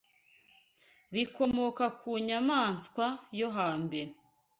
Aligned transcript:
rikomoka 1.13 1.85
ku 1.99 2.11
nyamaswa 2.27 3.05
yo 3.39 3.47
hambere 3.57 4.11